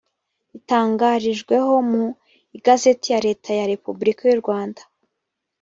[0.51, 2.03] ritangarijweho mu
[2.57, 4.81] igazeti ya leta ya repubulika y urwanda